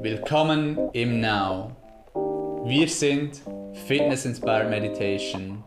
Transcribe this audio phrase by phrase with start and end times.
[0.00, 1.74] Willkommen im Now.
[2.64, 3.42] Wir sind
[3.88, 5.64] Fitness Inspired Meditation.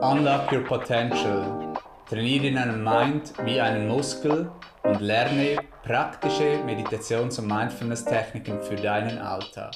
[0.00, 1.74] Unlock your potential.
[2.08, 4.50] Trainiere in deinem Mind wie einen Muskel
[4.84, 9.74] und lerne praktische Meditations- und Mindfulness-Techniken für deinen Alltag.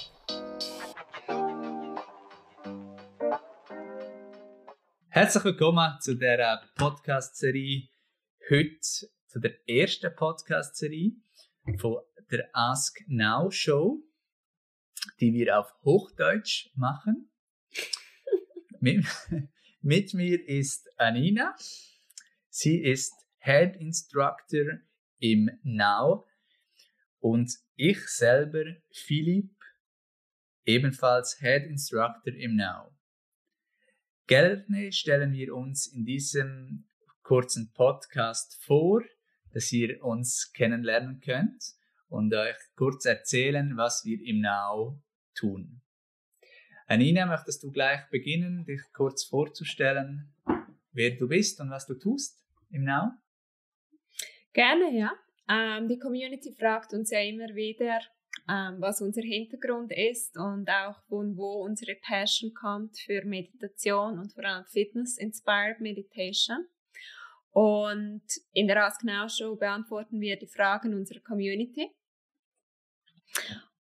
[5.11, 7.89] Herzlich willkommen zu der Podcast-Serie.
[8.49, 11.13] Heute zu der ersten Podcast-Serie
[11.77, 11.99] von
[12.31, 14.03] der Ask Now Show,
[15.21, 17.31] die wir auf Hochdeutsch machen.
[18.81, 19.07] mit,
[19.81, 21.55] mit mir ist Anina.
[22.49, 24.81] Sie ist Head Instructor
[25.19, 26.27] im Now
[27.21, 29.51] und ich selber, Philipp,
[30.65, 32.95] ebenfalls Head Instructor im Now.
[34.27, 36.87] Gerne stellen wir uns in diesem
[37.23, 39.03] kurzen Podcast vor,
[39.53, 41.78] dass ihr uns kennenlernen könnt
[42.09, 45.01] und euch kurz erzählen, was wir im Now
[45.35, 45.81] tun.
[46.87, 50.35] Anina, möchtest du gleich beginnen, dich kurz vorzustellen,
[50.93, 53.13] wer du bist und was du tust im Now?
[54.53, 55.13] Gerne, ja.
[55.49, 58.01] Ähm, die Community fragt uns ja immer wieder,
[58.49, 64.33] ähm, was unser Hintergrund ist und auch von wo unsere Passion kommt für Meditation und
[64.33, 66.67] vor allem Fitness-Inspired Meditation.
[67.51, 71.91] Und in der Ask Now Show beantworten wir die Fragen unserer Community.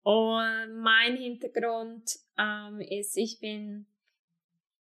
[0.02, 3.86] Und mein Hintergrund ähm, ist, ich bin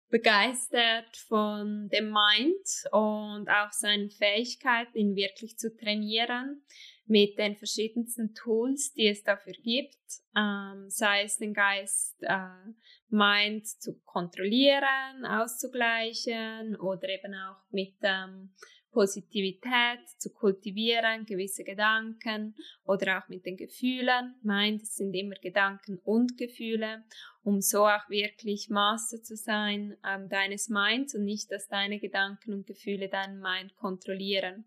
[0.10, 6.64] begeistert von dem Mind und auch seinen Fähigkeiten, ihn wirklich zu trainieren
[7.08, 10.00] mit den verschiedensten Tools, die es dafür gibt,
[10.36, 12.74] ähm, sei es den Geist, äh,
[13.10, 18.54] Mind zu kontrollieren, auszugleichen oder eben auch mit ähm,
[18.96, 24.36] Positivität zu kultivieren, gewisse Gedanken oder auch mit den Gefühlen.
[24.42, 27.04] Meint, es sind immer Gedanken und Gefühle,
[27.44, 32.54] um so auch wirklich Master zu sein ähm, deines Minds und nicht, dass deine Gedanken
[32.54, 34.64] und Gefühle deinen Mind kontrollieren.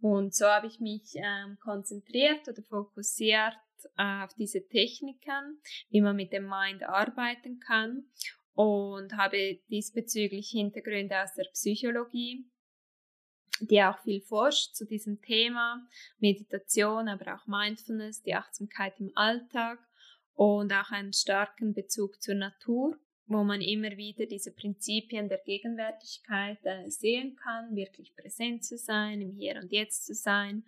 [0.00, 3.54] Und so habe ich mich ähm, konzentriert oder fokussiert
[3.96, 8.08] äh, auf diese Techniken, wie man mit dem Mind arbeiten kann
[8.54, 12.44] und habe diesbezüglich Hintergründe aus der Psychologie
[13.60, 15.86] die auch viel forscht zu diesem Thema
[16.18, 19.78] Meditation, aber auch Mindfulness, die Achtsamkeit im Alltag
[20.34, 22.96] und auch einen starken Bezug zur Natur,
[23.26, 29.20] wo man immer wieder diese Prinzipien der Gegenwärtigkeit äh, sehen kann, wirklich präsent zu sein,
[29.20, 30.64] im Hier und Jetzt zu sein.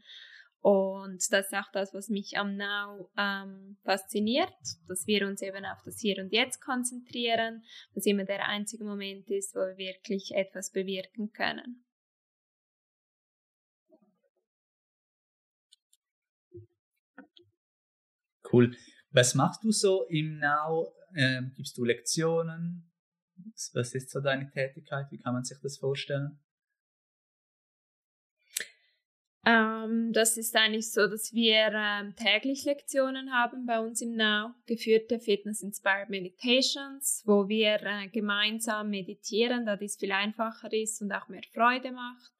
[0.60, 4.52] Und das ist auch das, was mich am Now ähm, fasziniert,
[4.88, 7.64] dass wir uns eben auf das Hier und Jetzt konzentrieren,
[7.94, 11.82] was immer der einzige Moment ist, wo wir wirklich etwas bewirken können.
[18.52, 18.76] Cool.
[19.12, 20.92] Was machst du so im Now?
[21.16, 22.90] Ähm, gibst du Lektionen?
[23.74, 25.06] Was ist so deine Tätigkeit?
[25.10, 26.38] Wie kann man sich das vorstellen?
[29.46, 34.54] Ähm, das ist eigentlich so, dass wir ähm, täglich Lektionen haben bei uns im Now,
[34.66, 41.28] geführte Fitness-Inspired Meditations, wo wir äh, gemeinsam meditieren, da dies viel einfacher ist und auch
[41.28, 42.32] mehr Freude macht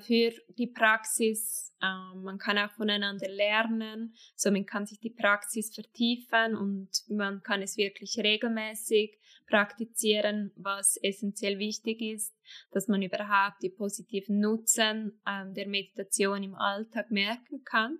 [0.00, 1.74] für die Praxis.
[1.80, 7.42] Äh, man kann auch voneinander lernen, so man kann sich die Praxis vertiefen und man
[7.42, 12.34] kann es wirklich regelmäßig praktizieren, was essentiell wichtig ist,
[12.70, 17.98] dass man überhaupt die positiven Nutzen äh, der Meditation im Alltag merken kann.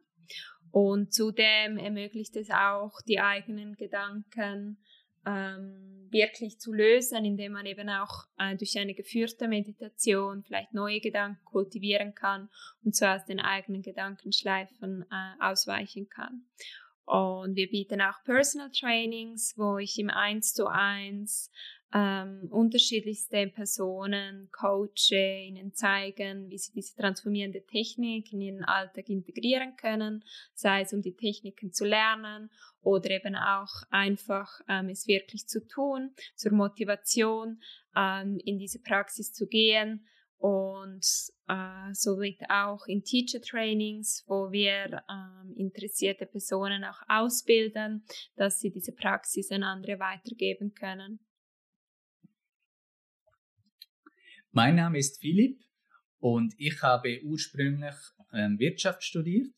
[0.72, 4.78] Und zudem ermöglicht es auch, die eigenen Gedanken
[5.26, 11.00] ähm, wirklich zu lösen, indem man eben auch äh, durch eine geführte Meditation vielleicht neue
[11.00, 12.48] Gedanken kultivieren kann
[12.84, 16.46] und so aus den eigenen Gedankenschleifen äh, ausweichen kann.
[17.10, 21.50] Und wir bieten auch Personal Trainings, wo ich im 1 zu 1
[21.92, 29.74] ähm, unterschiedlichste Personen coache, ihnen zeigen, wie sie diese transformierende Technik in ihren Alltag integrieren
[29.74, 32.48] können, sei es um die Techniken zu lernen
[32.80, 37.60] oder eben auch einfach ähm, es wirklich zu tun, zur Motivation
[37.96, 40.06] ähm, in diese Praxis zu gehen.
[40.38, 41.04] Und
[41.48, 48.04] äh, somit auch in Teacher Trainings, wo wir ähm, interessierte Personen auch ausbilden,
[48.36, 51.20] dass sie diese Praxis an andere weitergeben können.
[54.52, 55.60] Mein Name ist Philipp
[56.18, 57.94] und ich habe ursprünglich
[58.32, 59.54] ähm, Wirtschaft studiert,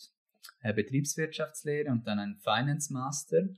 [0.63, 3.49] Betriebswirtschaftslehre und dann einen Finance Master.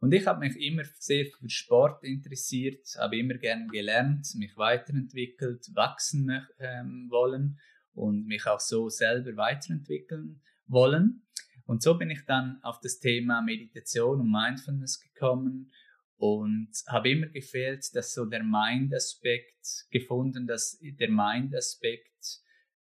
[0.00, 5.66] Und ich habe mich immer sehr für Sport interessiert, habe immer gerne gelernt, mich weiterentwickelt,
[5.74, 7.58] wachsen ähm, wollen
[7.94, 11.26] und mich auch so selber weiterentwickeln wollen.
[11.68, 15.70] Und so bin ich dann auf das Thema Meditation und Mindfulness gekommen
[16.16, 22.40] und habe immer gefehlt, dass so der Mind-Aspekt gefunden, dass der Mind-Aspekt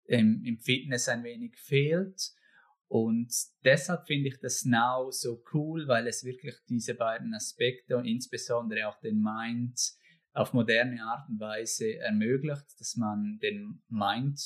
[0.05, 2.21] im, im Fitness ein wenig fehlt.
[2.87, 3.33] Und
[3.65, 8.89] deshalb finde ich das Now so cool, weil es wirklich diese beiden Aspekte und insbesondere
[8.89, 9.81] auch den Mind
[10.35, 14.39] auf moderne Art und Weise ermöglicht, dass man den Mind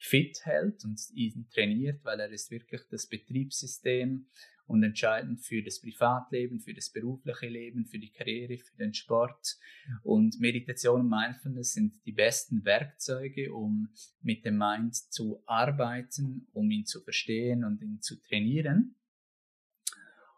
[0.00, 4.26] fit hält und ihn trainiert, weil er ist wirklich das Betriebssystem
[4.66, 9.58] und entscheidend für das Privatleben, für das berufliche Leben, für die Karriere, für den Sport.
[10.02, 13.92] Und Meditation und Mindfulness sind die besten Werkzeuge, um
[14.22, 18.94] mit dem Mind zu arbeiten, um ihn zu verstehen und ihn zu trainieren.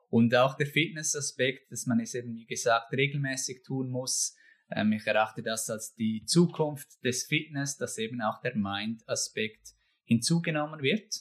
[0.08, 4.36] Und auch der Fitnessaspekt, dass man es eben, wie gesagt, regelmäßig tun muss.
[4.74, 9.74] Ähm, ich erachte das als die Zukunft des Fitness, dass eben auch der Mind-Aspekt
[10.04, 11.14] hinzugenommen wird.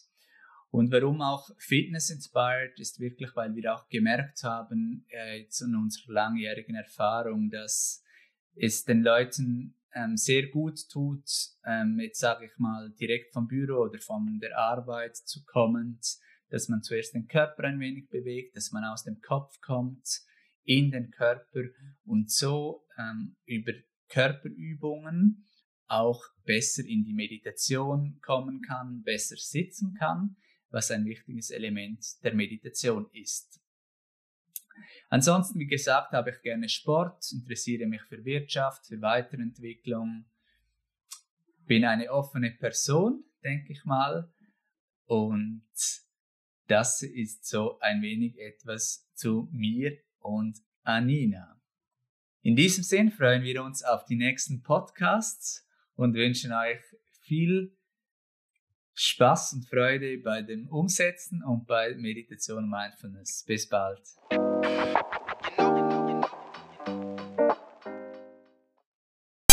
[0.69, 5.75] Und warum auch Fitness inspired ist wirklich, weil wir auch gemerkt haben, äh, jetzt in
[5.75, 8.03] unserer langjährigen Erfahrung, dass
[8.55, 11.25] es den Leuten ähm, sehr gut tut,
[11.65, 15.99] ähm, jetzt sage ich mal, direkt vom Büro oder von der Arbeit zu kommen,
[16.49, 20.21] dass man zuerst den Körper ein wenig bewegt, dass man aus dem Kopf kommt
[20.63, 21.63] in den Körper
[22.05, 23.73] und so ähm, über
[24.09, 25.47] Körperübungen
[25.87, 30.35] auch besser in die Meditation kommen kann, besser sitzen kann
[30.71, 33.61] was ein wichtiges Element der Meditation ist.
[35.09, 40.25] Ansonsten, wie gesagt, habe ich gerne Sport, interessiere mich für Wirtschaft, für Weiterentwicklung,
[41.65, 44.33] bin eine offene Person, denke ich mal,
[45.05, 45.67] und
[46.67, 51.60] das ist so ein wenig etwas zu mir und Anina.
[52.43, 56.79] In diesem Sinn freuen wir uns auf die nächsten Podcasts und wünschen euch
[57.21, 57.77] viel
[58.95, 63.43] Spaß und Freude bei dem Umsetzen und bei Meditation und Mindfulness.
[63.45, 64.01] Bis bald.